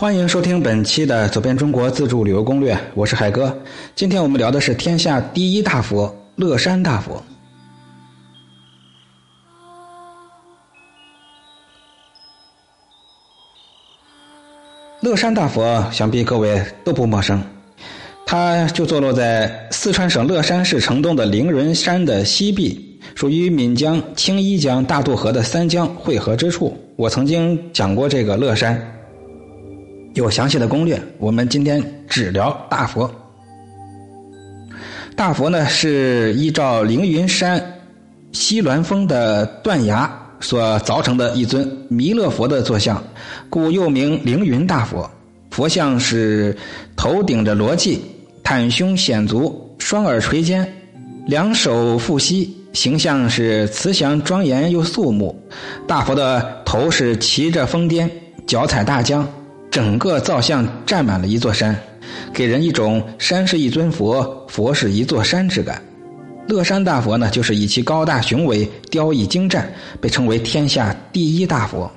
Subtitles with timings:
[0.00, 3.54] 欢迎收听本期的《走遍中国自助旅游攻略》，我是海哥。
[3.94, 7.22] 今天我们聊的是天下第一大佛——乐山大佛。
[15.02, 17.38] 乐山大佛想必各位都不陌生，
[18.24, 26.74] 它就坐落在四川省乐山市城东的灵云山的西壁，属于岷江、青衣江、大渡河的三江汇合之处。
[26.96, 28.82] 我曾经讲过这个乐山，
[30.14, 31.00] 有详细的攻略。
[31.18, 33.10] 我们今天只聊大佛。
[35.16, 37.62] 大佛呢是依照凌云山
[38.32, 40.10] 西峦峰的断崖。
[40.42, 43.04] 所凿成的一尊弥勒佛的坐像，
[43.50, 45.10] 故又名凌云大佛。
[45.50, 46.56] 佛像是
[46.96, 47.98] 头顶着罗髻，
[48.42, 50.66] 袒胸显足，双耳垂肩，
[51.26, 55.38] 两手负膝，形象是慈祥庄严又肃穆。
[55.86, 58.08] 大佛的头是骑着疯癫，
[58.46, 59.28] 脚踩大江，
[59.70, 61.78] 整个造像占满了一座山，
[62.32, 65.80] 给人一种山是一尊佛，佛是一座山之感。
[66.48, 71.88] 乐山大佛呢，就是以其高大雄伟、雕艺精湛，被称为天下第一大佛。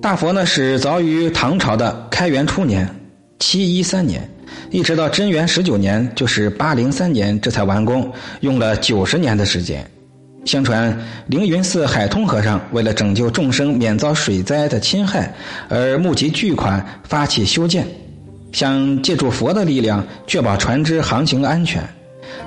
[0.00, 2.88] 大佛呢，始凿于唐朝的开元初年
[3.38, 4.26] （七一三年），
[4.70, 9.88] 一直到贞元十九年（就是八零三年）这才完工，用了九十年的时间。
[10.44, 10.94] 相传
[11.26, 15.32] 凌云寺海通和尚为了拯救众生免遭水灾的侵害，
[15.70, 17.86] 而募集巨款发起修建，
[18.52, 21.82] 想借助佛的力量确保船只航行安全。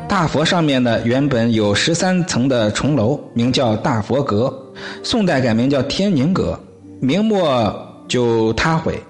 [0.07, 4.53] 大佛上面呢原本有十三层的重楼，名叫大佛阁，
[5.01, 6.59] 宋代改名叫天宁阁，
[6.99, 9.01] 明末就塌毁。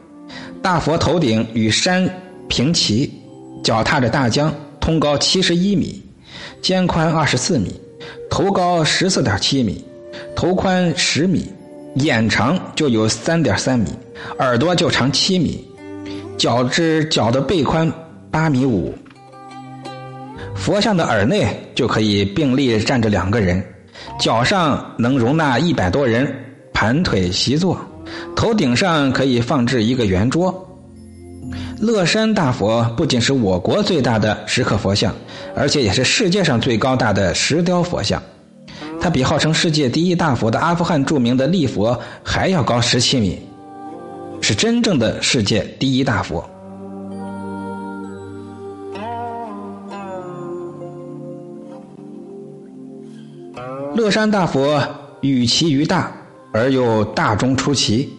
[0.62, 2.10] 大佛头顶与山
[2.48, 3.12] 平齐，
[3.64, 6.02] 脚踏着大江，通高七十一米，
[6.62, 7.74] 肩宽二十四米。
[8.30, 9.84] 头高十四点七米，
[10.36, 11.52] 头宽十米，
[11.96, 13.88] 眼长就有三点三米，
[14.40, 15.66] 耳朵就长七米，
[16.38, 17.92] 脚至脚的背宽
[18.30, 18.94] 八米五。
[20.56, 23.64] 佛像的耳内就可以并立站着两个人，
[24.20, 26.32] 脚上能容纳一百多人
[26.74, 27.80] 盘腿席坐，
[28.36, 30.54] 头顶上可以放置一个圆桌。
[31.80, 35.14] 乐山大佛不仅是我国最大的石刻佛像，
[35.56, 38.22] 而且也是世界上最高大的石雕佛像。
[39.00, 43.40] 它比号称世界第一大佛的阿富汗著名的立佛还要高十七米，
[44.42, 46.44] 是真正的世界第一大佛。
[53.96, 54.82] 乐山大佛
[55.22, 56.12] 与其于大，
[56.52, 58.12] 而又大中出奇。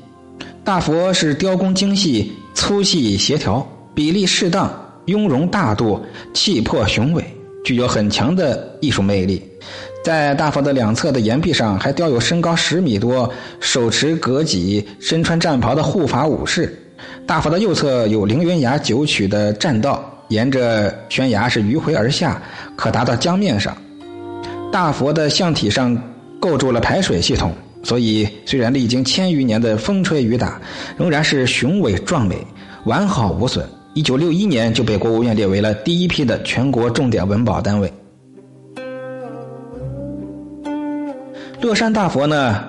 [0.63, 2.33] 大佛是雕工精细。
[2.59, 3.65] 粗细协调，
[3.95, 4.69] 比例适当，
[5.05, 6.05] 雍容大度，
[6.35, 7.25] 气魄雄伟，
[7.65, 9.41] 具有很强的艺术魅力。
[10.05, 16.77] 在大佛的两侧的岩壁上，还雕有身高十米多、手持戈戟、身穿战袍的护法武士。
[17.25, 22.43] 大佛的右侧有凌云崖九曲的栈道，沿着悬崖是迂回而下，
[22.75, 23.75] 可达到江面上。
[24.73, 25.97] 大佛的像体上
[26.41, 27.55] 构筑了排水系统。
[27.89, 30.61] 所以，虽然历经千余年的风吹雨打，
[30.99, 32.37] 仍然是雄伟壮美、
[32.85, 33.67] 完好无损。
[33.95, 37.91] 一九六一年就被国务院列为了第一批的全国重点文保单位。
[41.63, 42.63] 乐山大佛呢，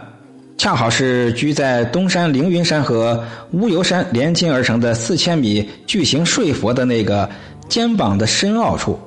[0.57, 7.29] 恰好是居在东山凌云山和乌尤山连接而成的四千米巨型睡佛的那个
[7.67, 8.97] 肩膀的深凹处，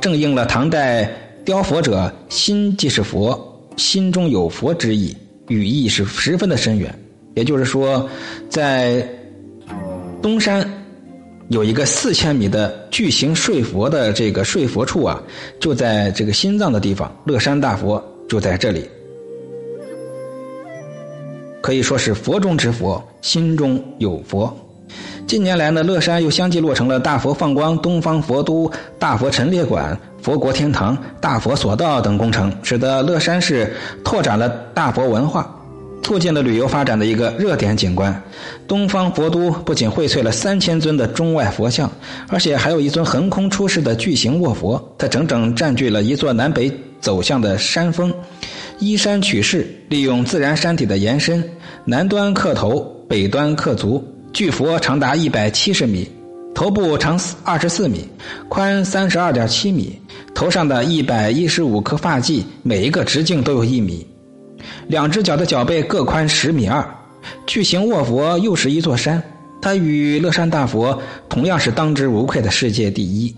[0.00, 1.06] 正应了唐代
[1.44, 3.38] 雕佛者心即是佛，
[3.76, 5.14] 心中有佛之意。
[5.48, 6.94] 语义是十分的深远，
[7.34, 8.08] 也就是说，
[8.48, 9.06] 在
[10.22, 10.66] 东山
[11.48, 15.22] 有一个四千米的巨型睡佛的这个睡佛处啊，
[15.60, 18.88] 就在这个心脏的地方，乐山大佛就在这里，
[21.62, 24.54] 可以说是佛中之佛，心中有佛。
[25.26, 29.98] 近年来呢，乐山又相继落成了大佛放光、东方佛都、大佛陈列馆、
[30.28, 35.50] 佛国天堂、大佛索道等工程，使得乐山市拓展了大佛文化，
[36.02, 38.14] 促进了旅游发展的一个热点景观。
[38.66, 41.90] 东方佛都不仅荟萃了三千尊的中外佛像，
[42.28, 46.70] 而且还有一尊横空出世的巨型卧佛，它整整占据了一座南北
[47.00, 48.12] 走向的山峰，
[48.80, 51.42] 依山取势，利用自然山体的延伸，
[51.86, 54.06] 南端刻头，北端刻足。
[54.34, 56.06] 巨佛长达一百七十米，
[56.54, 58.06] 头部长二十四米，
[58.50, 59.98] 宽三十二点七米，
[60.38, 64.06] 头上的一百一十五颗发髻每一个直径都有一米。
[64.86, 66.88] 两只脚的脚背各宽十米二
[67.44, 69.20] 巨型卧佛又是一座山
[69.60, 73.34] 它与乐山大佛同样是当之无愧的世界第一。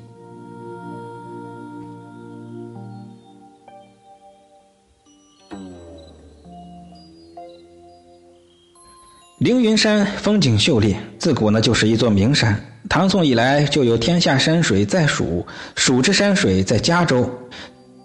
[9.38, 12.69] 凌云山风景秀丽自古呢就是一座名山。
[12.91, 15.47] 唐宋以来就有天下山水在蜀，
[15.77, 17.31] 蜀之山水在嘉州，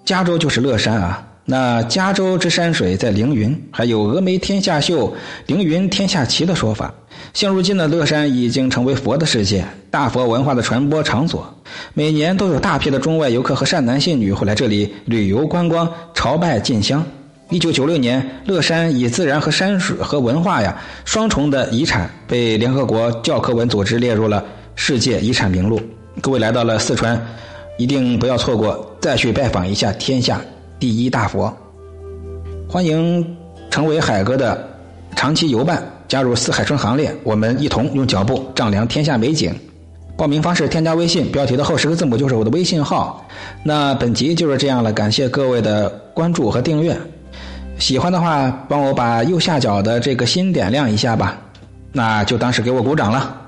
[0.06, 1.28] 嘉州就是乐山啊。
[1.44, 5.12] 那嘉州之山水在凌云，还有峨眉天下秀，
[5.48, 6.94] 凌云天下奇的说法。
[7.34, 11.52] 现如今的乐山已经成为佛的世界，大佛文化的传播场所。
[11.96, 17.04] 每年都有大批的中外游客和善男信女会来这里旅游观光、朝拜进香。
[17.50, 25.82] 一九九六年，乐山以自然和山水和文化呀双重的遗产，被联合国教科文组织列入了世界遗产名录。
[26.22, 27.20] 各位来到了四川，
[27.78, 30.40] 一定不要错过，再去拜访一下天下。
[30.80, 31.52] 第一大佛，
[32.70, 33.36] 欢迎
[33.70, 34.68] 成为海哥的
[35.16, 39.54] 长期游伴，加入四海春行列，我们一同用脚步丈量天下美景。
[40.18, 43.26] 报名方式：添加微信，标题的后十个字母就是我的微信号。
[43.64, 46.98] 那本集就是这样了，感谢各位的关注和订阅。
[47.80, 51.38] 喜欢的话，帮我把右下角的这个心点亮一下吧，
[51.92, 53.42] 那就当是给我鼓掌了。